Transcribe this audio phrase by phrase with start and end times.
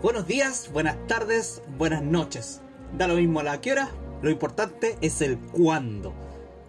[0.00, 2.60] Buenos días, buenas tardes, buenas noches.
[2.96, 3.90] Da lo mismo a la que hora,
[4.22, 6.14] lo importante es el cuándo.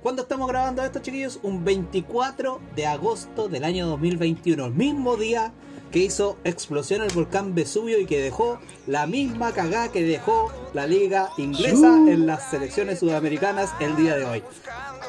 [0.02, 1.40] ¿Cuándo estamos grabando esto, chiquillos?
[1.44, 5.54] Un 24 de agosto del año 2021, el mismo día
[5.92, 10.88] que hizo explosión el volcán Vesubio y que dejó la misma cagada que dejó la
[10.88, 14.44] liga inglesa en las selecciones sudamericanas el día de hoy.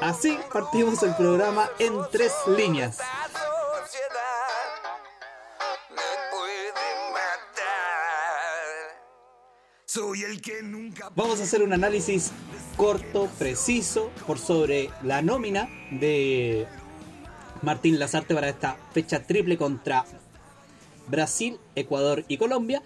[0.02, 2.98] Así partimos el programa en tres líneas.
[9.93, 11.11] Soy el que nunca.
[11.17, 12.31] Vamos a hacer un análisis
[12.77, 16.69] corto, preciso, por sobre la nómina de
[17.62, 20.05] Martín Lazarte para esta fecha triple contra
[21.09, 22.84] Brasil, Ecuador y Colombia.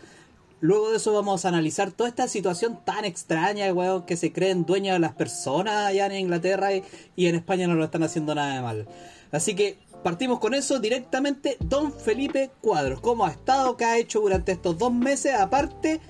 [0.62, 4.64] Luego de eso vamos a analizar toda esta situación tan extraña, weón, que se creen
[4.64, 6.84] dueños de las personas allá en Inglaterra y,
[7.16, 8.88] y en España no lo están haciendo nada de mal.
[9.30, 11.58] Así que partimos con eso directamente.
[11.60, 13.76] Don Felipe Cuadros, ¿cómo ha estado?
[13.76, 15.34] ¿Qué ha hecho durante estos dos meses?
[15.34, 16.00] Aparte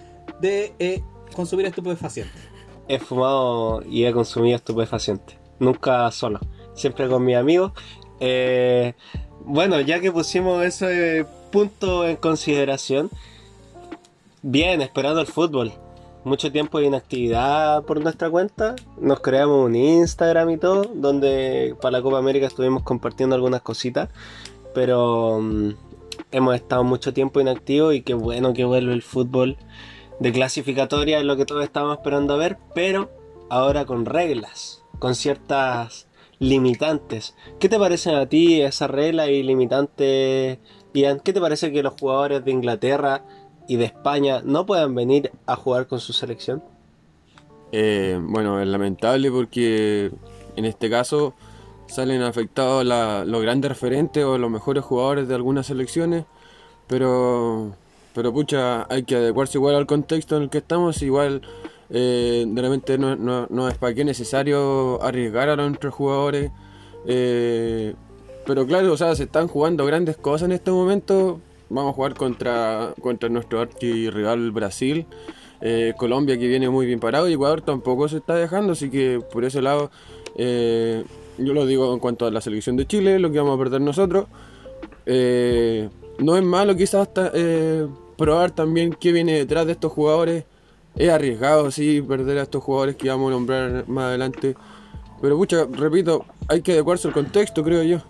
[0.41, 1.03] de eh,
[1.34, 2.41] consumir estupefacientes.
[2.89, 5.36] He fumado y he consumido estupefacientes.
[5.58, 6.41] Nunca solo.
[6.75, 7.72] Siempre con mis amigos.
[8.20, 8.95] Eh,
[9.45, 13.11] bueno, ya que pusimos ese punto en consideración,
[14.42, 15.72] bien, esperando el fútbol.
[16.25, 18.75] Mucho tiempo de inactividad por nuestra cuenta.
[18.98, 24.08] Nos creamos un Instagram y todo, donde para la Copa América estuvimos compartiendo algunas cositas.
[24.75, 25.70] Pero mm,
[26.33, 29.56] hemos estado mucho tiempo inactivos y qué bueno que vuelve el fútbol
[30.20, 33.10] de clasificatoria, es lo que todos estábamos esperando a ver, pero
[33.50, 36.06] ahora con reglas, con ciertas
[36.38, 37.34] limitantes.
[37.58, 40.60] ¿Qué te parecen a ti esa regla y limitante,
[40.92, 41.20] Ian?
[41.20, 43.24] ¿Qué te parece que los jugadores de Inglaterra
[43.68, 46.62] y de España no puedan venir a jugar con su selección?
[47.72, 50.12] Eh, bueno, es lamentable porque
[50.56, 51.34] en este caso
[51.86, 56.24] salen afectados los grandes referentes o los mejores jugadores de algunas selecciones,
[56.86, 57.74] pero,
[58.14, 61.42] pero pucha, hay que adecuarse igual al contexto en el que estamos, igual
[61.91, 66.51] eh, de no, no- no es para qué necesario arriesgar a nuestros jugadores,
[67.07, 67.95] eh,
[68.47, 72.14] pero claro, o sea, se están jugando grandes cosas en este momento, vamos a jugar
[72.14, 75.07] contra, contra nuestro archirrival Brasil.
[75.67, 79.20] Eh, Colombia que viene muy bien parado y Ecuador tampoco se está dejando, así que
[79.33, 79.91] por ese lado
[80.36, 81.05] eh,
[81.39, 83.81] yo lo digo en cuanto a la selección de Chile, lo que vamos a perder
[83.81, 84.27] nosotros.
[85.07, 85.89] Eh,
[86.19, 87.33] no es malo quizás hasta,
[88.17, 90.45] probar también qué viene detrás de estos jugadores.
[90.97, 94.55] Es arriesgado, sí, perder a estos jugadores que vamos a nombrar más adelante.
[95.20, 98.02] Pero pucha, repito, hay que adecuarse al contexto, creo yo.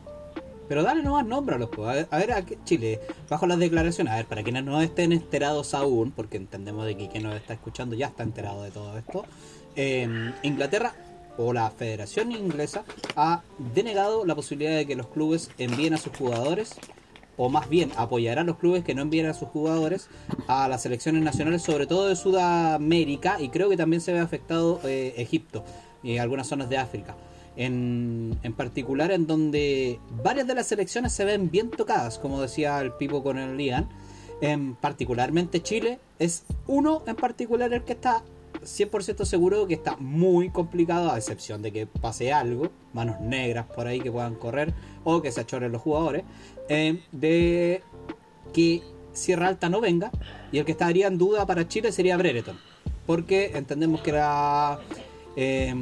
[0.69, 1.27] Pero dale nomás
[1.75, 1.89] pues.
[1.89, 5.13] A ver, a ver a Chile, bajo las declaraciones, a ver, para quienes no estén
[5.13, 8.97] enterados aún, porque entendemos de que quien nos está escuchando ya está enterado de todo
[8.97, 9.25] esto,
[9.77, 10.95] eh, Inglaterra
[11.37, 12.85] o la Federación Inglesa
[13.17, 13.43] ha
[13.75, 16.75] denegado la posibilidad de que los clubes envíen a sus jugadores,
[17.37, 20.09] o más bien apoyará a los clubes que no envíen a sus jugadores
[20.47, 24.81] a las selecciones nacionales, sobre todo de Sudamérica, y creo que también se ve afectado
[24.85, 25.65] eh, Egipto
[26.03, 27.17] y algunas zonas de África
[27.57, 32.81] en, en particular en donde varias de las selecciones se ven bien tocadas, como decía
[32.81, 33.89] el Pipo con el Lian.
[34.41, 38.23] En particularmente Chile es uno en particular el que está
[38.63, 43.87] 100% seguro que está muy complicado, a excepción de que pase algo, manos negras por
[43.87, 44.75] ahí que puedan correr
[45.05, 46.25] o que se achoren los jugadores,
[46.69, 47.83] eh, de
[48.53, 48.83] que
[49.13, 50.11] Sierra Alta no venga
[50.53, 52.59] y el que estaría en duda para Chile sería Brereton,
[53.07, 54.81] porque entendemos que la
[55.37, 55.75] eh,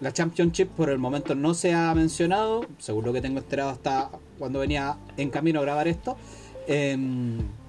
[0.00, 4.10] la Championship por el momento no se ha mencionado, según lo que tengo enterado hasta
[4.38, 6.16] cuando venía en camino a grabar esto,
[6.66, 6.96] eh,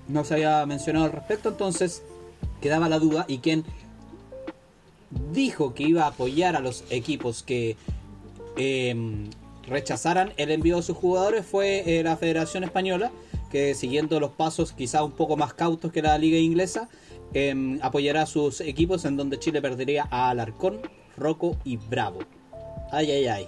[0.07, 2.03] no se había mencionado al respecto, entonces
[2.62, 3.66] quedaba la duda y quien
[5.34, 7.75] dijo que iba a apoyar a los equipos que
[8.56, 8.96] eh,
[9.67, 13.11] rechazaran el envío de sus jugadores fue eh, la Federación Española,
[13.51, 16.89] que siguiendo los pasos quizá un poco más cautos que la liga inglesa,
[17.33, 20.79] eh, apoyará a sus equipos en donde Chile perdería a Alarcón,
[21.17, 22.19] Rocco y Bravo.
[22.91, 23.47] Ay, ay, ay.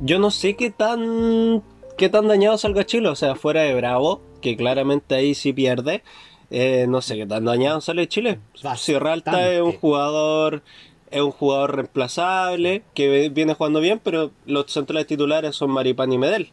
[0.00, 1.62] Yo no sé qué tan
[1.96, 6.02] qué tan dañado salga Chile, o sea, fuera de Bravo, que claramente ahí sí pierde.
[6.50, 8.38] eh, no sé qué tan dañado sale Chile.
[8.76, 9.80] Sierra Alta es un Bastante.
[9.80, 10.62] jugador
[11.10, 16.18] es un jugador reemplazable que viene jugando bien, pero los centrales titulares son Maripán y
[16.18, 16.52] Medel.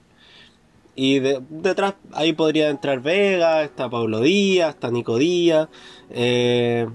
[0.95, 5.67] Y de- detrás ahí podría entrar Vega, está Pablo Díaz, está Nico Díaz.
[6.11, 6.88] Eh,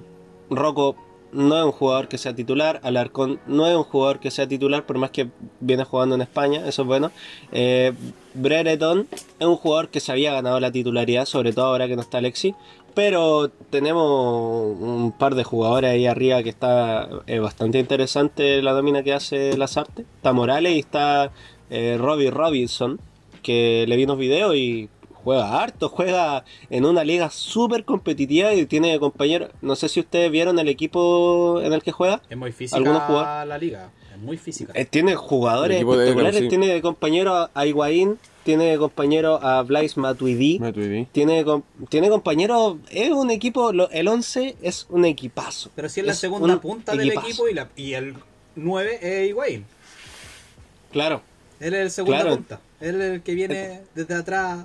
[0.51, 0.97] Rocco
[1.33, 2.81] no es un jugador que sea titular.
[2.83, 5.29] Alarcón no es un jugador que sea titular, por más que
[5.61, 7.11] viene jugando en España, eso es bueno.
[7.53, 7.93] Eh,
[8.41, 12.19] es un jugador que se había ganado la titularidad, sobre todo ahora que no está
[12.19, 12.55] Alexi.
[12.95, 19.03] Pero tenemos un par de jugadores ahí arriba que está eh, bastante interesante la domina
[19.03, 20.03] que hace Lazarte.
[20.03, 21.31] Está Morales y está
[21.71, 22.99] eh, Robbie Robinson,
[23.43, 24.89] que le vi unos videos y
[25.29, 29.51] juega harto, juega en una liga súper competitiva y tiene compañeros.
[29.61, 32.23] No sé si ustedes vieron el equipo en el que juega.
[32.31, 33.49] Es muy ¿Algunos física jugadores?
[33.49, 33.91] la liga.
[34.15, 34.73] Es muy física.
[34.75, 36.41] Eh, tiene jugadores de espectaculares.
[36.41, 36.49] Sí.
[36.49, 40.59] Tiene de compañero a Higuaín, tiene de compañero a Blaise Matuidi.
[40.61, 41.05] Matuidi.
[41.13, 45.71] Tiene, com- tiene compañero, es un equipo, lo- el 11 es un equipazo.
[45.77, 48.15] Pero si es la segunda un punta del equipo y, la, y el
[48.57, 49.67] 9 es Higuaín.
[50.91, 51.21] Claro,
[51.61, 52.37] Él es el segunda Claro.
[52.37, 52.61] punta.
[52.81, 54.65] Él es el que viene desde atrás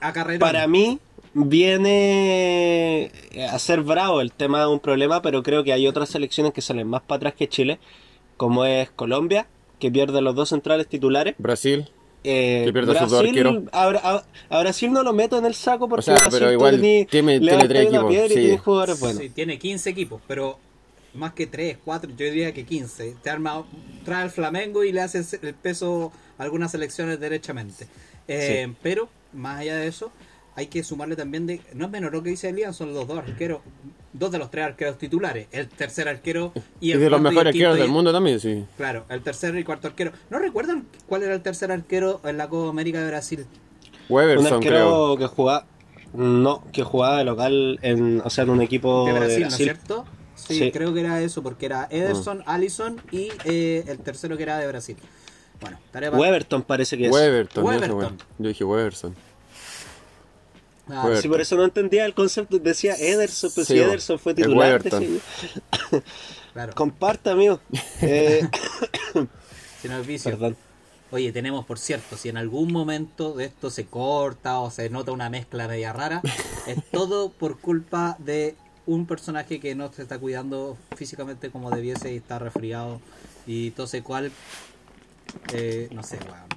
[0.00, 0.38] a carrera.
[0.38, 0.98] para mí
[1.34, 3.10] viene
[3.50, 6.60] a ser bravo el tema de un problema, pero creo que hay otras selecciones que
[6.62, 7.78] salen más para atrás que Chile,
[8.36, 9.46] como es Colombia,
[9.78, 11.34] que pierde los dos centrales titulares.
[11.38, 11.88] Brasil.
[12.24, 13.62] Eh, Que pierde a sus dos arqueros.
[13.72, 16.38] a, Bra- a- a Brasil no lo meto en el saco porque O sea, Brasil
[16.40, 18.34] pero igual tiene- tiene tres equipos, sí.
[18.34, 19.22] tienes jugadores buenos.
[19.22, 20.58] Sí, tiene 15 equipos, pero
[21.14, 23.14] más que 3, 4, yo diría que 15.
[23.22, 23.64] Te arma,
[24.04, 27.86] trae al Flamengo y le hace el peso a algunas selecciones derechamente.
[28.26, 30.10] Eh, Pero, más allá de eso,
[30.54, 31.60] hay que sumarle también de.
[31.74, 33.60] No es menor lo que dice Elian, son los dos arqueros.
[34.12, 35.46] Dos de los tres arqueros titulares.
[35.52, 38.40] El tercer arquero y Y el de los y mejores arqueros y- del mundo también,
[38.40, 38.64] sí.
[38.76, 40.12] Claro, el tercer y cuarto arquero.
[40.30, 43.46] ¿No recuerdan cuál era el tercer arquero en la Copa América de Brasil?
[44.08, 45.12] Un Weberson, creo.
[45.12, 45.66] arquero que jugaba
[46.14, 49.42] no, que jugaba de local en, o sea, en un equipo de de Brasil.
[49.42, 50.04] ¿no es cierto?
[50.34, 50.72] Sí, Sí.
[50.72, 54.66] creo que era eso, porque era Ederson, Allison y eh, el tercero que era de
[54.68, 54.96] Brasil.
[55.60, 56.20] Bueno, tarea para...
[56.20, 57.12] Weberton parece que es.
[57.12, 58.18] Weberton, Weberton.
[58.38, 59.14] Yo dije Weberson.
[60.88, 62.58] Ah, Sí, por eso no entendía el concepto.
[62.58, 63.80] Decía Ederson, pues Sí, si.
[63.80, 64.80] Ederson fue titular.
[64.80, 65.20] Weberton.
[66.52, 67.60] claro, Comparta, amigo.
[68.00, 68.48] Eh,
[69.82, 70.30] si no es vicio.
[70.30, 70.56] perdón.
[71.10, 75.10] Oye, tenemos, por cierto, si en algún momento de esto se corta o se nota
[75.12, 76.20] una mezcla media rara,
[76.66, 82.12] es todo por culpa de un personaje que no se está cuidando físicamente como debiese
[82.12, 83.00] y está resfriado
[83.46, 84.32] y tose cual,
[85.52, 86.48] eh, no sé, weón,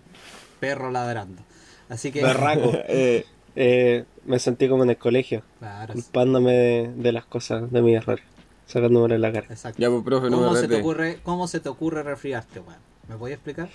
[0.60, 1.42] perro ladrando.
[1.90, 2.22] Así que...
[2.22, 2.72] Berraco.
[2.88, 3.26] Eh,
[3.56, 7.98] eh, me sentí como en el colegio, Claro, culpándome de, de las cosas, de mis
[7.98, 8.24] errores,
[8.66, 9.48] sacándome la cara.
[9.50, 9.82] exacto.
[9.82, 12.80] Ya, pues, profe, no ¿Cómo me se, te ocurre, ¿Cómo se te ocurre resfriarte, weón?
[13.10, 13.68] ¿Me podías explicar?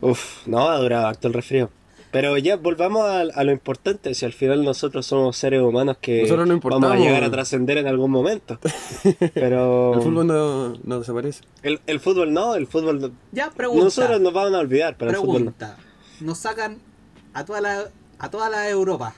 [0.00, 1.70] Uf, no, ha durado harto el resfrío.
[2.14, 6.22] Pero ya volvamos a, a lo importante, si al final nosotros somos seres humanos que
[6.22, 8.58] Nosotros no vamos a llegar a trascender en algún momento.
[9.34, 11.42] Pero El fútbol no, no desaparece.
[11.64, 13.84] el, el fútbol no, el fútbol Ya, pregunta.
[13.84, 15.52] nosotros nos vamos a olvidar, pero el fútbol no.
[15.52, 15.76] pregunta.
[16.20, 16.78] Nos sacan
[17.32, 17.84] a toda la
[18.20, 19.14] a toda la Europa,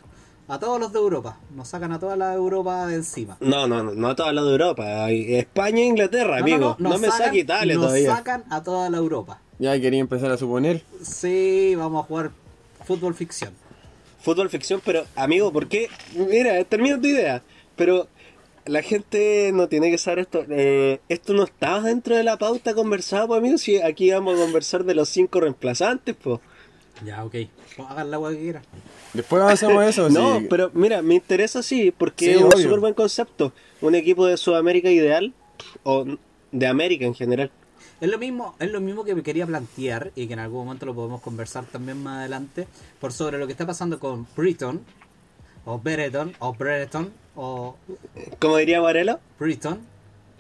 [0.49, 3.37] a todos los de Europa, nos sacan a toda la Europa de encima.
[3.41, 6.77] No, no, no, no a toda la de Europa, España e Inglaterra, No, amigo.
[6.79, 8.17] No, nos me saque Italia nos todavía.
[8.17, 9.41] sacan a toda la Europa.
[9.59, 10.83] Ya quería empezar a suponer.
[11.03, 12.31] Sí, vamos a jugar
[12.87, 13.53] fútbol ficción.
[14.21, 15.89] Fútbol ficción, pero amigo, ¿por qué?
[16.15, 17.43] Mira, termina tu idea,
[17.77, 18.09] pero
[18.65, 20.45] la gente no tiene que saber esto.
[20.49, 24.43] Eh, esto no estaba dentro de la pauta conversada, pues amigo, si aquí vamos a
[24.43, 26.41] conversar de los cinco reemplazantes, pues.
[27.05, 27.35] Ya, ok.
[27.77, 28.63] Pues hagan la hueá que quieran.
[29.13, 30.09] Después avanzamos a eso.
[30.11, 30.47] No, sí.
[30.49, 33.53] pero mira, me interesa sí, porque Sí, es un súper buen concepto.
[33.81, 35.35] Un equipo de Sudamérica ideal,
[35.83, 36.07] o
[36.53, 37.51] de América en general.
[38.01, 40.85] Es lo mismo, es lo mismo que me quería plantear y que en algún momento
[40.87, 42.69] lo podemos conversar también más adelante
[43.01, 44.83] por sobre lo que está pasando con Briton
[45.65, 47.77] o Brereton o Brereton o
[48.39, 49.81] Como diría Varela, Briton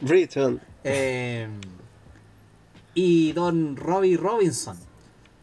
[0.01, 0.61] Britain.
[0.85, 1.49] eh,
[2.95, 4.77] y Don Robbie Robinson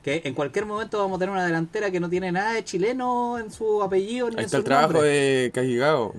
[0.04, 3.40] que en cualquier momento vamos a tener una delantera que no tiene nada de chileno
[3.40, 5.10] en su apellido ni Ahí en está su el trabajo nombre.
[5.10, 6.14] de Cajigao.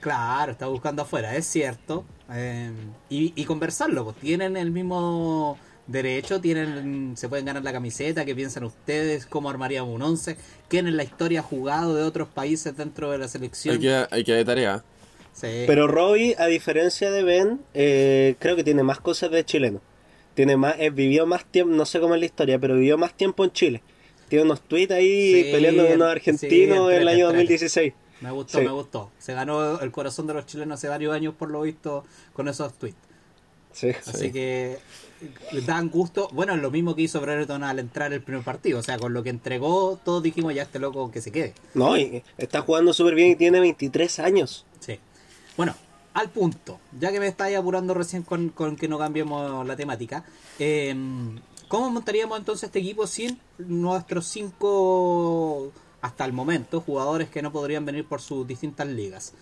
[0.00, 2.04] Claro, está buscando afuera, es cierto.
[2.32, 2.70] Eh,
[3.08, 8.34] y, y conversarlo, pues tienen el mismo derecho, tienen se pueden ganar la camiseta, ¿qué
[8.34, 9.26] piensan ustedes?
[9.26, 10.36] ¿Cómo armaríamos un 11?
[10.68, 13.76] ¿Quién en la historia ha jugado de otros países dentro de la selección?
[13.76, 14.84] Hay que, hay que de tarea.
[15.32, 15.64] Sí.
[15.66, 19.80] Pero Robbie, a diferencia de Ben, eh, creo que tiene más cosas de chileno.
[20.34, 23.14] Tiene más, eh, vivió más tiempo, no sé cómo es la historia, pero vivió más
[23.14, 23.82] tiempo en Chile.
[24.28, 27.94] Tiene unos tweets ahí Sí, peleando con unos sí, argentinos en el año entrete.
[28.20, 28.22] 2016.
[28.22, 28.64] Me gustó, Sí.
[28.64, 29.10] me gustó.
[29.18, 32.72] Se ganó el corazón de los chilenos hace varios años, por lo visto, con esos
[32.74, 32.96] tweets.
[33.72, 33.90] Sí.
[34.06, 34.78] Así que
[35.20, 36.28] eh, dan gusto.
[36.32, 38.78] Bueno, es lo mismo que hizo Brereton al entrar el primer partido.
[38.80, 41.54] O sea, con lo que entregó, todos dijimos ya este loco que se quede.
[41.74, 44.64] No, y está jugando súper bien y tiene 23 años.
[44.80, 44.98] Sí.
[45.56, 45.74] Bueno,
[46.14, 46.80] al punto.
[46.98, 50.24] Ya que me estáis apurando recién con, con que no cambiemos la temática.
[50.58, 50.94] eh,
[51.68, 57.84] ¿Cómo montaríamos entonces este equipo sin nuestros cinco, hasta el momento, jugadores que no podrían
[57.84, 59.34] venir por sus distintas ligas?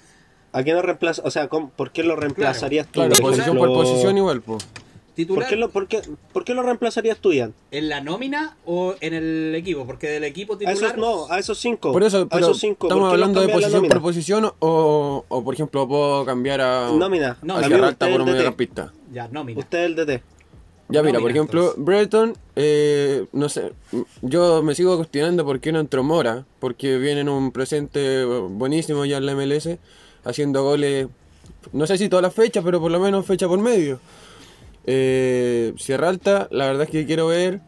[0.52, 1.22] ¿A quién lo reemplaza?
[1.24, 3.00] O sea, ¿cómo- ¿por qué lo reemplazarías tú?
[3.00, 3.74] Claro, por posición ejemplo?
[3.74, 4.64] por posición igual, pues.
[4.64, 6.02] ¿Por Titular qué, lo, por, qué,
[6.34, 7.54] por qué lo reemplazarías tú, Ian?
[7.70, 11.38] en la nómina o en el equipo, porque del equipo A titular esos no, a
[11.38, 11.90] esos cinco.
[11.90, 12.88] Por eso, a esos cinco.
[12.88, 17.38] ¿por estamos hablando de posición por posición o, o, por ejemplo, puedo cambiar a, Nómina.
[17.40, 18.92] No, a por un mediocampista.
[19.10, 19.58] ya nómina.
[19.60, 20.35] Usted es el DT.
[20.88, 21.74] Ya mira, por ejemplo.
[21.76, 23.72] Brereton, eh, no sé,
[24.22, 29.04] yo me sigo cuestionando por qué no entró Mora, porque viene en un presente buenísimo
[29.04, 29.78] ya en la MLS,
[30.24, 31.08] haciendo goles,
[31.72, 33.98] no sé si todas las fechas, pero por lo menos fecha por medio.
[34.86, 37.60] Eh, Sierra Alta, la verdad es que quiero ver.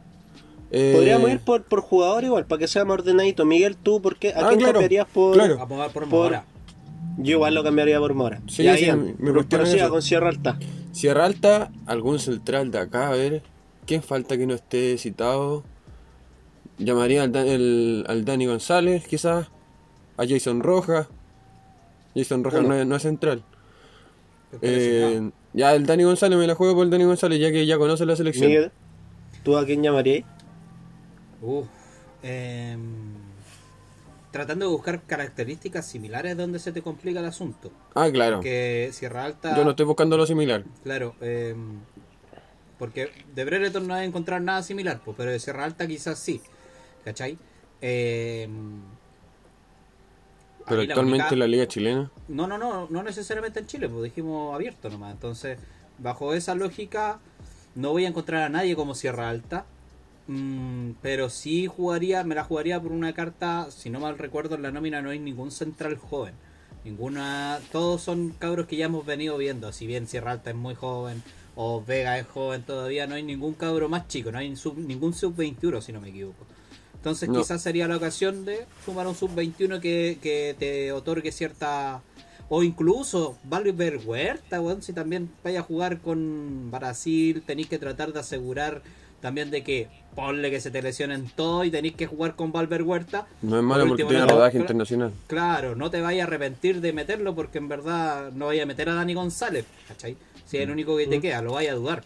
[0.70, 3.44] eh, Podríamos ir por, por jugador igual, para que sea más ordenadito.
[3.44, 4.28] Miguel, ¿tú por qué?
[4.28, 5.34] ¿A Ah, quién claro, cambiarías por...?
[5.34, 5.58] claro.
[5.66, 6.44] Por, Por- Mora.
[7.20, 8.40] Yo igual lo cambiaría por Mora.
[8.46, 9.44] Sí, Ya, sí, Ian, me- me
[9.88, 10.56] con Sierra Alta.
[10.92, 13.42] Sierra Alta, algún central de acá, a ver.
[13.87, 15.64] ¿Quién falta que no esté citado?
[16.78, 19.49] Llamaría al, Da- el- al Dani González, quizás.
[20.16, 21.09] A Jason Rojas.
[22.14, 23.42] Jason Rojas no es, no es central.
[24.62, 27.78] Eh, ya el Dani González me la juego por el Dani González, ya que ya
[27.78, 28.49] conoce la selección.
[28.49, 28.73] Miguel,
[29.45, 30.25] ¿tú a quién llamarías?
[31.40, 31.66] Uf,
[32.23, 33.08] em,
[34.30, 37.70] tratando de buscar características similares donde se te complica el asunto.
[37.94, 38.40] Ah, claro.
[38.40, 39.56] Que Sierra Alta.
[39.56, 40.64] Yo no estoy buscando lo similar.
[40.85, 41.78] Claro, em,
[42.78, 46.18] porque de Brereton no vas a encontrar nada similar, pues, pero de Sierra Alta quizás
[46.18, 46.40] sí.
[47.04, 47.38] ¿Cachai?
[50.64, 52.11] A Pero la actualmente única- en la liga chilena.
[52.28, 55.12] No, no, no, no necesariamente en Chile, pues dijimos abierto nomás.
[55.12, 55.58] Entonces,
[55.99, 57.20] bajo esa lógica,
[57.75, 59.64] no voy a encontrar a nadie como Sierra Alta.
[60.28, 64.62] Mm, pero sí jugaría, me la jugaría por una carta, si no mal recuerdo, en
[64.62, 66.35] la nómina no hay ningún central joven.
[66.85, 69.73] Ninguna, todos son cabros que ya hemos venido viendo.
[69.73, 71.23] Si bien Sierra Alta es muy joven
[71.56, 75.12] o Vega es joven todavía, no hay ningún cabro más chico, no hay sub- ningún
[75.12, 76.47] sub-21 si no me equivoco.
[76.94, 77.38] Entonces No.
[77.40, 82.02] quizás sería la ocasión de sumar un sub-21 que, que te otorgue cierta...
[82.50, 88.12] O incluso Valver Huerta, weón, si también vaya a jugar con Brasil, tenéis que tratar
[88.14, 88.80] de asegurar
[89.20, 92.82] también de que ponle que se te lesionen todo y tenéis que jugar con Valver
[92.82, 93.26] Huerta.
[93.42, 95.12] No es Por malo porque tiene no- rodaje internacional.
[95.26, 98.88] Claro, no te vayas a arrepentir de meterlo porque en verdad no vaya a meter
[98.88, 100.16] a Dani González, ¿cachai?
[100.46, 102.02] Si es el único que te queda, lo vaya a dudar.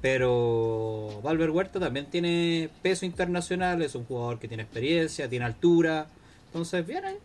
[0.00, 6.06] Pero Valver Huerta también tiene peso internacional, es un jugador que tiene experiencia, tiene altura.
[6.46, 7.16] Entonces, ahí.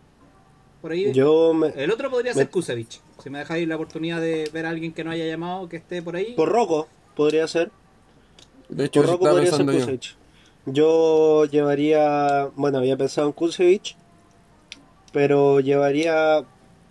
[0.82, 1.14] Por ahí.
[1.14, 1.68] Yo me...
[1.68, 3.00] El otro podría me- ser Kusevich.
[3.24, 6.02] Si me dejáis la oportunidad de ver a alguien que no haya llamado, que esté
[6.02, 6.34] por ahí.
[6.36, 7.72] Por Rocco podría ser.
[8.70, 9.74] De hecho, podría ser yo.
[9.74, 10.16] Kusevich.
[10.66, 12.50] Yo llevaría...
[12.56, 13.96] Bueno, había pensado en Kusevich.
[15.12, 16.46] Pero llevaría...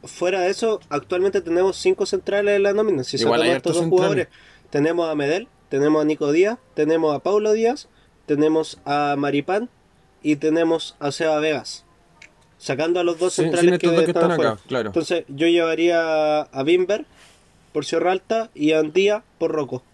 [0.05, 3.05] Fuera de eso, actualmente tenemos cinco centrales en la nómina.
[3.05, 4.27] Si Igual sacamos estos dos jugadores,
[4.69, 7.89] tenemos a Medel, tenemos a Nico Díaz, tenemos a Paulo Díaz,
[8.27, 9.71] tenemos a Maripán
[10.21, 11.85] y tenemos a Seba Vegas.
[12.59, 14.89] Sacando a los dos centrales que, dos que están acá, claro.
[14.89, 17.07] Entonces yo llevaría a Bimber
[17.73, 19.85] por Sierra Alta y a Andía por Rocco.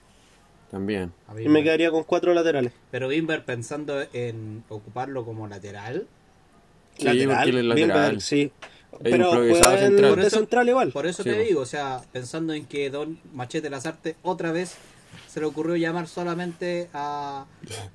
[0.70, 1.12] También.
[1.38, 2.72] Y me quedaría con cuatro laterales.
[2.90, 6.06] Pero Bimber pensando en ocuparlo como lateral.
[6.98, 8.20] Sí, lateral.
[8.20, 8.52] Sí.
[9.02, 10.10] Pero improvisado juega en central.
[10.10, 10.92] Por eso- central igual.
[10.92, 14.76] Por eso Sí, te digo, o sea, pensando en que Don Machete Lazarte otra vez
[15.28, 17.44] se le ocurrió llamar solamente a,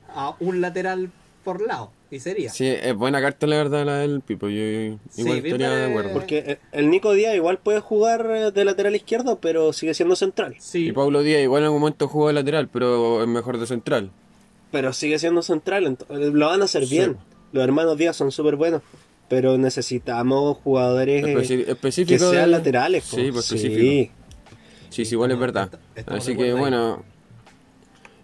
[0.09, 1.11] a un lateral
[1.43, 1.91] por lado.
[2.13, 2.49] Y sería.
[2.51, 4.47] Sí, es buena carta la verdad la del Pipo.
[4.47, 6.13] Yo igual Sí, estaría de eh, acuerdo.
[6.13, 10.15] Porque eh, el Nico Díaz igual puede jugar eh, de lateral izquierdo, pero sigue siendo
[10.15, 10.55] central.
[10.59, 13.65] Sí, Y Pablo Díaz igual en algún momento jugó de lateral, pero es mejor de
[13.65, 14.11] central.
[14.71, 15.85] Pero sigue siendo central.
[15.85, 16.97] ent- eh, Lo van a hacer Sí.
[16.97, 17.17] bien.
[17.51, 18.83] Los hermanos Díaz son súper buenos.
[19.27, 23.05] Pero necesitamos jugadores eh, Especi- que sean de- laterales.
[23.09, 23.17] po.
[23.17, 23.55] Sí, pues Sí.
[23.55, 24.13] específico.
[24.89, 25.71] Sí, sí, igual es verdad.
[25.95, 26.51] estamos Así que ahí.
[26.51, 27.03] bueno.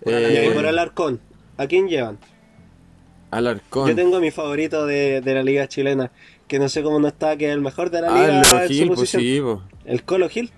[0.04, 1.20] Por Y eh, ahí por Alarcón.
[1.58, 2.20] ¿A quién llevan?
[3.32, 3.90] Alarcón.
[3.90, 6.12] Yo tengo a mi favorito de, de la liga chilena,
[6.48, 8.70] que no sé cómo no está, que es el mejor de la Ah, liga el
[8.70, 9.42] Gil, pues sí.
[9.86, 10.52] El Colo Gil.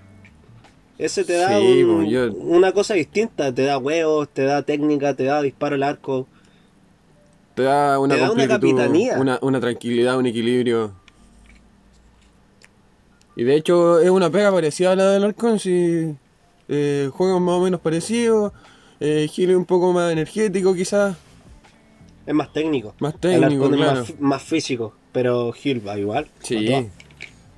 [0.97, 5.15] Ese te da Sí, un- yo- una cosa distinta, te da huevos, te da técnica,
[5.15, 6.27] te da disparo al arco.
[7.55, 9.17] Te da una Te da una capitanía.
[9.19, 10.93] Una, una tranquilidad, un equilibrio.
[13.35, 16.13] Y de hecho es una pega parecida a la del Arcón, si
[16.67, 18.53] eh, juegan más o menos parecidos.
[18.99, 21.15] Eh, Gil es un poco más energético quizás,
[22.25, 22.93] Es más técnico.
[22.99, 24.01] más El técnico, Arcón claro.
[24.01, 26.27] es más, más físico, pero Gil va igual.
[26.41, 26.89] Sí.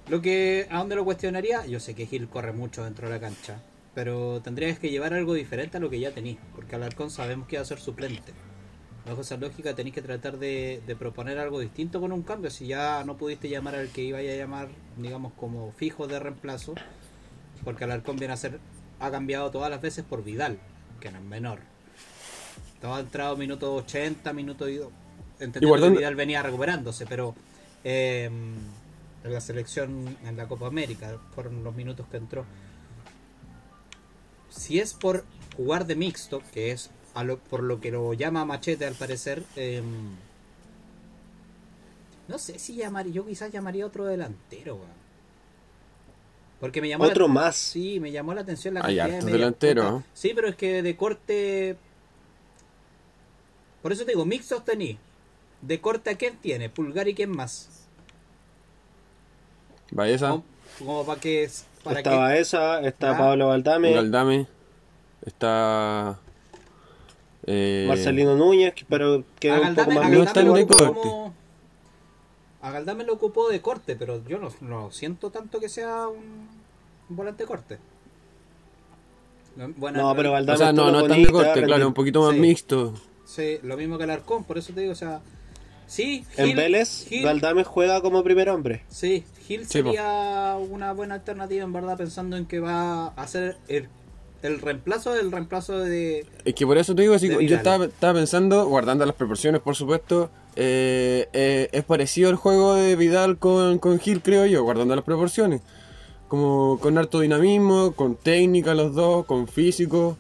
[0.09, 1.65] Lo que, ¿a dónde lo cuestionaría?
[1.65, 3.61] Yo sé que Gil corre mucho dentro de la cancha,
[3.95, 7.57] pero tendrías que llevar algo diferente a lo que ya tenéis, porque Alarcón sabemos que
[7.57, 8.33] va a ser suplente.
[9.05, 12.49] Bajo esa lógica tenéis que tratar de, de proponer algo distinto con un cambio.
[12.49, 16.73] Si ya no pudiste llamar al que iba a llamar, digamos, como fijo de reemplazo,
[17.63, 18.59] porque Alarcón viene a ser,
[18.99, 20.57] ha cambiado todas las veces por Vidal,
[21.01, 21.59] que no es menor.
[22.83, 24.67] Ha entrado minuto 80, minuto...
[24.69, 24.81] y-
[25.39, 27.35] Entendiendo que Vidal venía recuperándose, pero...
[27.83, 32.45] eh, en la selección en la Copa América fueron los minutos que entró.
[34.49, 35.23] Si es por
[35.55, 39.43] jugar de mixto, que es a lo- por lo que lo llama Machete al parecer,
[39.55, 40.15] em,
[42.27, 45.03] no sé si llamaría, yo quizás llamaría otro delantero, weón.
[46.59, 47.55] Porque me llamó Otro la, más.
[47.55, 49.27] Sí, me llamó la atención la Hay cantidad de punta.
[49.91, 50.03] ¿no?
[50.13, 51.77] Sí, pero es que de corte.
[53.83, 54.97] Por eso te digo, mixtos tení.
[55.61, 57.69] De corte a quién tiene, pulgar y quién más.
[59.91, 60.43] Baeza, Como,
[60.79, 61.49] como para que.
[61.83, 63.17] Para Estaba que esa, está Ah.
[63.17, 64.47] Pablo Valdame, Galdame,
[65.25, 66.17] está.
[67.45, 70.53] eh, Marcelino Núñez, que- pero que es un poco Galdame, más No Galdame de lo
[70.63, 70.93] ocupó corte.
[71.01, 71.33] como-
[72.61, 76.47] a Galdame lo ocupó de corte, pero yo no, no siento tanto que sea un,
[77.09, 77.77] un volante corte.
[79.57, 81.93] No, bueno, No, pero Valdame O sea, no, no están de bonito, corte, claro, un
[81.93, 82.39] poquito más Sí.
[82.39, 82.93] mixto.
[83.33, 85.21] Sí, lo mismo que el Arcón, por eso te digo, o sea.
[85.87, 88.83] Sí, En Vélez, Gil- Valdame juega como primer hombre.
[88.89, 93.89] Sí, Gil sería una buena alternativa, en verdad, pensando en que va a ser el,
[94.43, 96.25] el reemplazo del reemplazo de.
[96.45, 99.75] Es que por eso te digo, así, yo estaba, estaba pensando, guardando las proporciones, por
[99.75, 104.95] supuesto, eh, eh, es parecido el juego de Vidal con, con Gil, creo yo, guardando
[104.95, 105.61] las proporciones.
[106.27, 110.17] Como con harto dinamismo, con técnica los dos, con físico,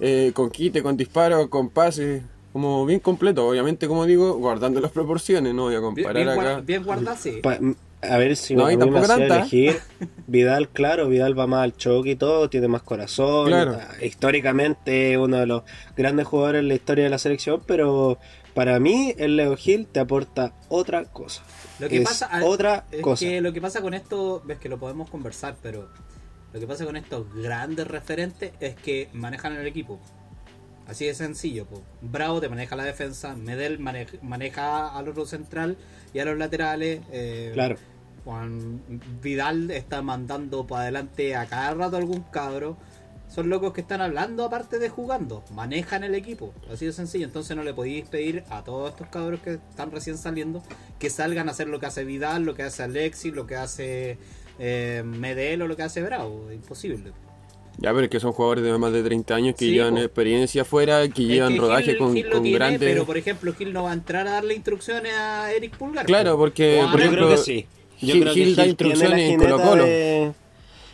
[0.00, 2.22] eh, con quite, con disparo, con pase,
[2.52, 6.28] como bien completo, obviamente, como digo, guardando las proporciones, no voy a Bien, comparar bien,
[6.28, 6.40] acá.
[6.58, 7.40] guar- bien guardado, sí.
[7.42, 7.58] Pa-
[8.00, 9.40] a ver si No, a y mí me tampoco hacía tanta.
[9.40, 9.80] elegir.
[10.28, 13.46] Vidal, claro, Vidal va más al choque y todo, tiene más corazón.
[13.48, 13.76] Claro.
[14.00, 15.62] Históricamente uno de los
[15.96, 18.18] grandes jugadores en la historia de la selección, pero
[18.54, 21.42] para mí el Leo Gil te aporta otra cosa.
[21.80, 23.24] Lo que es pasa al- otra es cosa.
[23.24, 25.88] que lo que pasa con esto, ves que lo podemos conversar, pero
[26.52, 30.00] lo que pasa con estos grandes referentes es que manejan el equipo.
[30.88, 31.82] Así de sencillo, po.
[32.00, 35.76] Bravo te maneja la defensa, Medel maneja, maneja al otro central
[36.14, 37.02] y a los laterales.
[37.12, 37.76] eh, Claro.
[38.24, 38.82] Juan
[39.22, 42.76] Vidal está mandando para adelante a cada rato algún cabro.
[43.28, 45.44] Son locos que están hablando aparte de jugando.
[45.54, 46.54] Manejan el equipo.
[46.72, 47.26] Así de sencillo.
[47.26, 50.62] Entonces no le podéis pedir a todos estos cabros que están recién saliendo
[50.98, 54.18] que salgan a hacer lo que hace Vidal, lo que hace Alexis, lo que hace
[54.58, 56.50] eh, Medel o lo que hace Bravo.
[56.50, 57.12] Imposible.
[57.78, 60.62] Ya, pero es que son jugadores de más de 30 años que Sí, llevan experiencia
[60.62, 62.80] afuera, que llevan que rodaje Gil- con, Gil lo con tiene, grandes...
[62.92, 66.04] Pero por ejemplo, Gil no va a entrar a darle instrucciones a Eric Pulgar.
[66.06, 66.38] Claro, po.
[66.38, 67.66] porque, por yo creo que sí.
[68.00, 69.84] Yo Gil- creo que Gil da Gil tiene la instrucciones en jineta Colo-Colo.
[69.84, 70.32] de-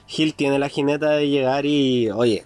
[0.06, 2.44] Gil tiene la jineta de llegar y, oye,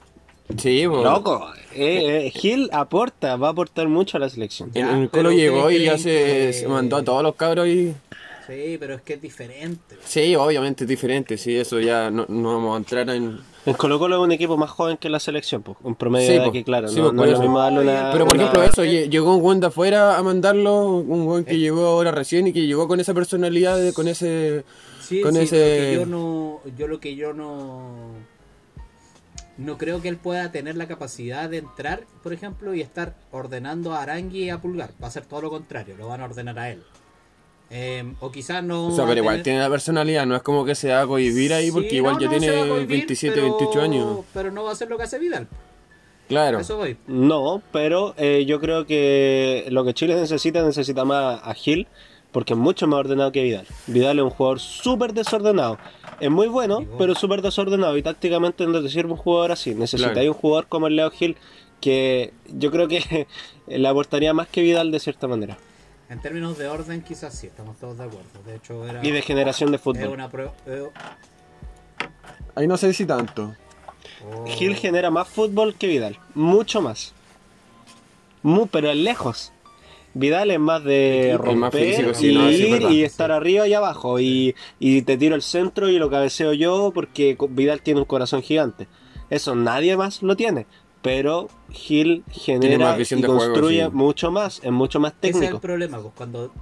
[0.56, 1.02] Sí, po.
[1.02, 4.70] loco, eh, eh, Gil aporta, va a aportar mucho a la selección.
[4.74, 7.34] En, Ya, en el Colo llegó y ya se, que- se mandó a todos los
[7.34, 7.92] cabros y...
[8.48, 9.96] Sí, pero es que es diferente.
[10.04, 13.38] Sí, obviamente es diferente, sí, eso ya no, no vamos a entrar en...
[13.66, 16.32] El Colo Colo es un equipo más joven que la selección, pues, un promedio Sí,
[16.32, 16.52] de edad po.
[16.52, 18.10] que claro, Sí, no, no es lo mismo darle una...
[18.10, 21.44] Pero por una- ejemplo eso, lle- llegó un buen de afuera a mandarlo, un buen
[21.44, 24.64] que llegó ahora recién y que llegó con esa personalidad, con ese...
[25.02, 28.12] Sí, con sí, ese- lo yo no, yo lo que yo no,
[29.58, 33.92] no creo que él pueda tener la capacidad de entrar, por ejemplo, y estar ordenando
[33.92, 34.90] a Arangui y a Pulgar.
[35.02, 36.82] Va a ser todo lo contrario, lo van a ordenar a él.
[37.70, 38.86] Eh, o quizás no.
[38.88, 41.06] O sea, pero igual tener- tiene la personalidad, no es como que se va a
[41.06, 44.18] cohibir ahí porque igual no, ya no tiene cohibir, 27, pero- 28 años.
[44.32, 45.46] Pero no va a ser lo que hace Vidal.
[46.28, 46.60] Claro.
[46.60, 46.96] Eso voy.
[47.06, 51.86] No, pero eh, yo creo que lo que Chile necesita, necesita más a Gil,
[52.32, 53.66] porque es mucho más ordenado que Vidal.
[53.86, 55.78] Vidal es un jugador súper desordenado.
[56.20, 57.96] Es muy bueno, pero súper desordenado.
[57.96, 59.74] Y tácticamente no te sirve un jugador así.
[59.74, 60.28] Necesitáis Claro.
[60.32, 61.36] un jugador como el Leo Gil,
[61.80, 63.26] que yo creo que
[63.66, 65.56] le aportaría más que Vidal de cierta manera.
[66.10, 68.28] En términos de orden, quizás sí, estamos todos de acuerdo.
[68.46, 69.04] De hecho, era.
[69.04, 70.08] Y de generación de fútbol.
[70.08, 70.54] una prueba.
[70.66, 70.88] eh,
[72.54, 73.54] Ahí no sé si tanto.
[74.24, 76.18] oh, Gil genera más fútbol que Vidal.
[76.34, 77.12] Mucho más.
[78.42, 79.52] Mu- pero es lejos.
[80.14, 81.32] Vidal es más de.
[81.32, 82.90] Es más romper físico, sí, y no, sí, es ir verdad.
[82.90, 84.18] y estar arriba y abajo.
[84.18, 88.42] Y, y te tiro el centro y lo cabeceo yo porque Vidal tiene un corazón
[88.42, 88.88] gigante.
[89.30, 90.66] Eso nadie más lo tiene.
[91.10, 93.90] Pero Gil genera más y juego, construye sí.
[93.92, 94.60] mucho más.
[94.62, 95.60] Es mucho más Ese es el técnico.
[95.60, 96.52] problema, pues cuando.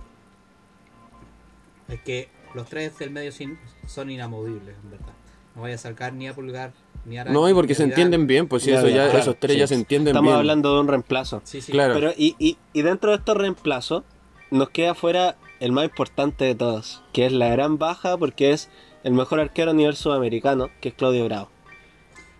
[1.89, 5.13] Es que los tres del medio sin- son inamovibles, en verdad.
[5.55, 6.73] No vaya a sacar ni a Pulgar,
[7.05, 9.37] ni a No, y porque se entienden bien, pues sí, Ya, eso ya, claro, esos
[9.41, 9.59] tres sí.
[9.59, 10.39] ya se entienden Estamos bien.
[10.39, 11.41] hablando de un reemplazo.
[11.45, 11.73] Sí, sí.
[11.73, 11.95] Claro.
[11.95, 14.03] Pero y, y, y dentro de estos reemplazos
[14.51, 18.69] nos queda fuera el más importante de todos, que es la gran baja porque es
[19.03, 21.49] el mejor arquero a nivel sudamericano, que es Claudio Bravo.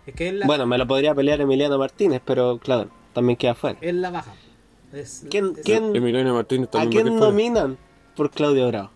[0.07, 3.53] Es que es la, Bueno, me lo podría pelear Emiliano Martínez, pero claro, también queda
[3.53, 3.77] fuera.
[3.81, 4.33] es la baja.
[4.93, 7.77] Es- ¿Quién- es- quién- Emiliano Martínez ¿A quién nominan
[8.15, 8.89] por Claudio Bravo?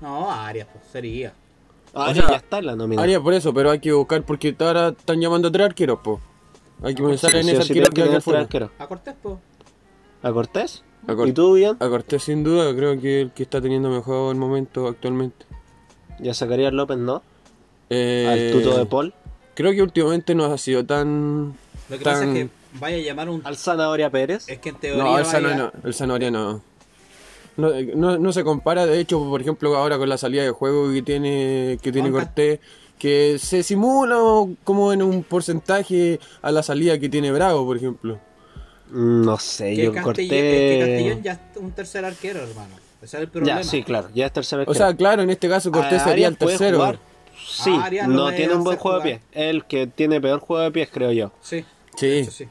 [0.00, 1.32] No, Arias, pues sería.
[1.94, 3.02] Ah, O sea, ya está en la nominación.
[3.04, 6.20] Haría por eso, pero hay que buscar porque ahora están llamando a tres arqueros, po.
[6.82, 8.48] Hay que pensar en ese arquero que va a fuera.
[8.78, 9.36] A Cortés, pues.
[10.22, 10.84] ¿A Cortés?
[11.06, 11.76] A Cor- ¿Y tú, bien?
[11.80, 15.46] A Cortés sin duda, creo que el que está teniendo mejor momento actualmente.
[16.18, 17.22] Ya sacaría López, ¿no?
[17.88, 19.14] Eh, Al tuto de Paul.
[19.54, 21.54] Creo que últimamente no ha sido tan...
[21.88, 23.40] Lo que tan- pasa es que vaya a llamar un.
[23.44, 24.48] Al Zanahoria Pérez.
[24.48, 25.02] Es que en teoría.
[25.02, 26.62] No, el, vaya- Sanoria no, el Sanoria no.
[27.56, 28.18] No, no.
[28.18, 31.78] no se compara, de hecho, por ejemplo, ahora con la salida de juego que tiene,
[31.82, 32.10] que tiene.
[32.12, 32.60] Cortés,
[32.98, 38.18] que se simula como en un porcentaje a la salida que tiene Bravo, por ejemplo.
[38.92, 40.28] No sé, Que yo Castilla- corté.
[40.28, 42.76] que Castellón ya es un tercer arquero, hermano.
[43.02, 43.62] Ese es el problema.
[43.62, 46.36] Ya, sí, claro, ya es tercer O sea, claro, en este caso Cortés sería el
[46.36, 46.94] tercero.
[47.46, 49.20] Sí, Arias lo no tiene un buen juego de pies.
[49.32, 51.32] El que tiene peor juego de pies, creo yo.
[51.40, 51.64] Sí.
[51.96, 52.06] Sí.
[52.06, 52.48] de hecho, sí.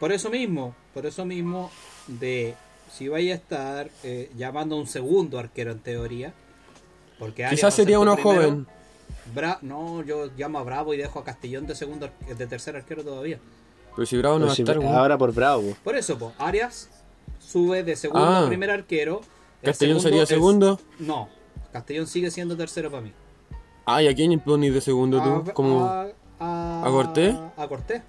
[0.00, 1.70] Por eso mismo, por eso mismo,
[2.06, 2.54] de
[2.92, 6.32] si vaya a estar eh, llamando a un segundo arquero en teoría.
[7.18, 8.40] Porque Arias Quizás ser sería uno primero.
[8.42, 8.66] joven.
[9.34, 13.02] Bra- no, yo llamo a Bravo y dejo a Castellón de segundo de tercer arquero
[13.02, 13.38] todavía.
[13.94, 15.74] Pero si Bravo no va a si- estar, ahora por Bravo.
[15.82, 16.90] Por eso, pues, Arias
[17.40, 18.44] sube de segundo Ah.
[18.44, 19.22] a primer arquero.
[19.62, 20.78] El Castellón sería es- segundo.
[20.98, 21.28] No,
[21.72, 23.12] Castellón sigue siendo tercero para mí.
[23.86, 25.50] Ah, ¿y a quién pones de segundo tú?
[25.50, 25.84] A- Como...
[25.86, 26.08] a,
[26.40, 27.34] a- ¿A Cortés?
[27.56, 28.02] A Cortés.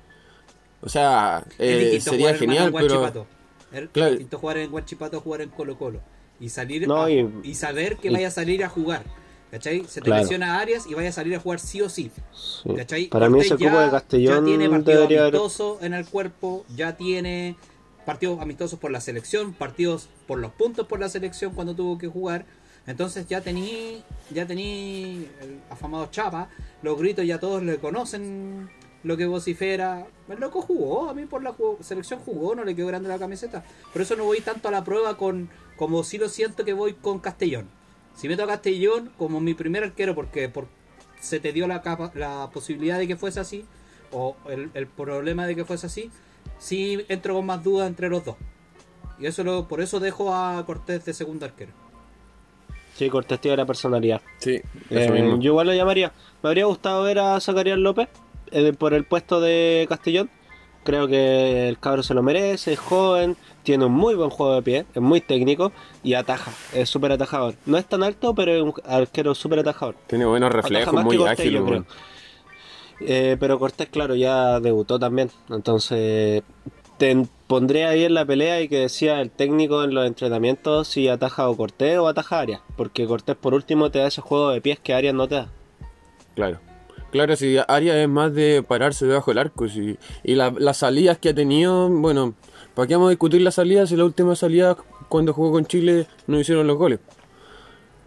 [0.82, 3.28] O sea, eh, sería jugar, genial, pero...
[3.72, 4.12] Es Claro.
[4.12, 6.00] distinto jugar en Guachipato a jugar en Colo Colo.
[6.40, 9.04] Y salir No, a- y- y, saber que y- vaya a salir a jugar.
[9.52, 9.86] ¿Cachai?
[9.86, 10.24] Se te Claro.
[10.24, 12.12] lesiona Arias y vaya a salir a jugar sí o sí.
[12.34, 12.74] Sí.
[12.76, 13.08] ¿Cachai?
[13.08, 15.32] Para mí ese cupo de ya Castellón tiene partidos debería
[15.82, 17.56] en el cuerpo, ya tiene
[18.06, 22.08] partidos amistosos por la selección, partidos por los puntos por la selección cuando tuvo que
[22.08, 22.46] jugar.
[22.88, 26.50] Entonces ya tení, ya tení el afamado Chapa,
[26.82, 28.70] los gritos ya todos le conocen
[29.04, 30.08] lo que vocifera.
[30.30, 33.64] El loco jugó, a mí por la selección jugó, no le quedó grande la camiseta.
[33.92, 36.94] Por eso no voy tanto a la prueba con como si lo siento que voy
[36.94, 37.68] con Castellón.
[38.16, 40.68] Si meto a Castellón como mi primer arquero porque por,
[41.20, 43.66] se te dio la, capa- la posibilidad de que fuese así,
[44.12, 46.10] o el, el problema de que fuese así,
[46.58, 48.38] sí entro con más dudas entre los dos.
[49.20, 51.74] Y eso lo, por eso dejo a Cortés de segundo arquero.
[52.98, 54.22] Sí, Cortés tiene la personalidad.
[54.40, 54.56] Sí,
[54.90, 55.40] eso Eh, mismo.
[55.40, 56.12] yo igual lo llamaría.
[56.42, 58.10] Me habría gustado ver a Zacarías López
[58.52, 60.30] eh, por el puesto de Castellón.
[60.84, 64.62] Creo que el cabro se lo merece, es joven, tiene un muy buen juego de
[64.62, 67.56] pie, es muy técnico y ataja, es súper atajador.
[67.66, 69.96] No es tan alto, pero es un arquero súper atajador.
[70.08, 71.86] Tiene buenos reflejos, muy Cortés, ágil, yo creo.
[73.02, 75.30] Eh, pero Cortés, claro, ya debutó también.
[75.50, 76.42] Entonces,
[76.98, 81.08] te pondré ahí en la pelea y que decía el técnico en los entrenamientos si
[81.08, 82.62] ataja o Cortés o ataja Arias.
[82.76, 85.50] Porque Cortés, por último, te da ese juego de pies que Arias no te da.
[86.36, 86.60] Claro.
[87.12, 89.68] Claro, si Arias es más de pararse debajo del arco.
[89.70, 92.34] si- Y la- las salidas que ha tenido, bueno,
[92.76, 94.76] ¿para qué vamos a discutir las salidas si la última salida
[95.08, 97.00] cuando jugó con Chile no hicieron los goles?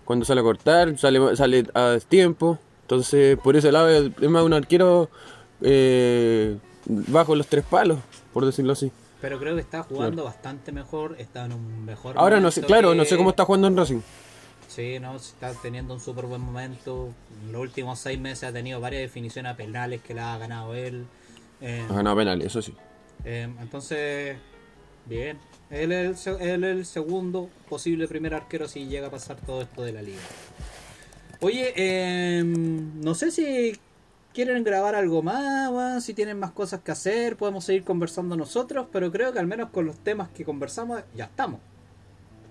[0.04, 2.58] Cuando sale a cortar, sale, sale a tiempo.
[2.82, 5.08] Entonces, por ese lado, es más un arquero
[5.62, 7.98] eh, bajo los tres palos,
[8.32, 8.90] por decirlo así.
[9.20, 12.90] Pero creo que está jugando bastante mejor, está en un mejor Ahora no sé, claro,
[12.90, 14.00] que- no sé cómo está jugando en Racing.
[14.68, 17.12] Sí, no, está teniendo un súper buen momento.
[17.44, 20.74] En los últimos seis meses ha tenido varias definiciones a penales que la ha ganado
[20.74, 21.06] él.
[21.60, 22.72] Eh, Ha ganado penales, eso sí.
[23.24, 24.36] eh, entonces,
[25.06, 25.38] bien.
[25.70, 29.36] Él es, el, se- él es el segundo posible primer arquero si llega a pasar
[29.36, 30.20] todo esto de la liga.
[31.40, 33.78] Oye, eh, no sé si
[34.34, 38.86] quieren grabar algo más, weón, si tienen más cosas que hacer, podemos seguir conversando nosotros,
[38.92, 41.60] pero creo que al menos con los temas que conversamos ya estamos.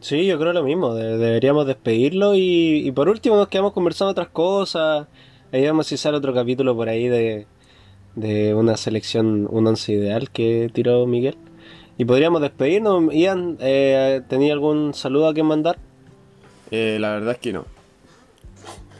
[0.01, 0.93] Sí, yo creo lo mismo.
[0.93, 5.07] de- deberíamos despedirlo y, y por último nos quedamos conversando otras cosas.
[5.51, 7.47] Ahí vamos a hacer otro capítulo por ahí de,
[8.15, 11.35] de una selección, un once ideal que tiró Miguel.
[11.97, 13.13] Y podríamos despedirnos.
[13.13, 15.77] Ian, eh, ¿tenía algún saludo a quien mandar?
[16.71, 17.65] Eh, la verdad es que no.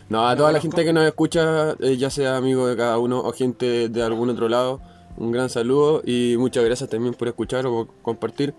[0.10, 3.20] No, a toda la gente que nos escucha, eh, ya sea amigo de cada uno
[3.20, 4.82] o gente de algún otro lado,
[5.18, 8.56] un gran saludo y muchas gracias también por escuchar o por compartir.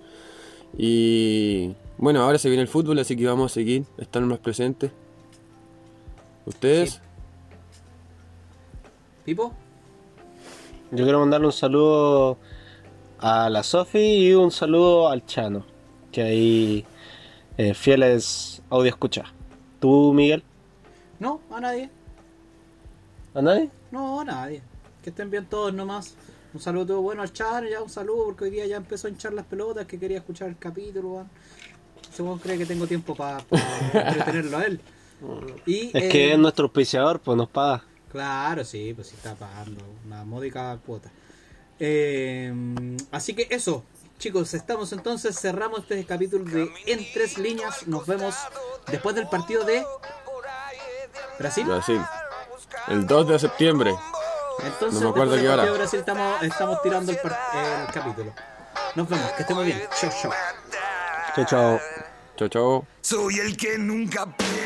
[0.78, 4.92] Y bueno, ahora se viene el fútbol, así que vamos a seguir, estar más presentes.
[6.46, 6.92] ¿Ustedes?
[6.92, 7.00] Sí.
[9.24, 9.52] ¿Pipo?
[10.92, 12.38] Yo quiero mandarle un saludo
[13.18, 15.64] a la Sofi y un saludo al Chano,
[16.12, 16.84] que ahí
[17.58, 19.24] eh, fieles audio escucha.
[19.80, 20.44] ¿Tú, Miguel?
[21.20, 21.90] No, a nadie.
[23.34, 23.70] ¿A nadie?
[23.90, 24.62] No, a nadie.
[25.02, 26.14] Que estén bien todos nomás.
[26.52, 29.34] Un saludo bueno al Char, ya un saludo porque hoy día ya empezó a hinchar
[29.34, 31.30] las pelotas que quería escuchar el capítulo, weón.
[32.12, 33.44] Según cree que tengo tiempo para
[33.92, 34.80] entretenerlo a él.
[35.66, 37.84] Y, Es eh, que es nuestro auspiciador, pues nos paga.
[38.10, 41.10] Claro, sí, pues sí está pagando una módica cuota.
[41.78, 42.52] Eh,
[43.12, 43.84] así que eso,
[44.18, 47.86] chicos, estamos entonces, cerramos este capítulo de En Tres Líneas.
[47.86, 48.34] Nos vemos
[48.90, 49.84] después del partido de
[51.40, 51.64] Brasil.
[51.66, 52.00] Brasil.
[52.88, 53.94] El 2 de septiembre.
[54.62, 55.64] Entonces, No me acuerdo del qué hora.
[55.64, 57.38] de Brasil estamos, estamos tirando el, par-
[57.88, 58.32] el capítulo.
[58.94, 59.82] Nos vemos, que estemos bien.
[59.98, 60.32] Chau, chau.
[61.34, 61.80] Chao, chao.
[62.36, 62.84] Chao, chao.
[63.00, 64.59] Soy el que nunca desde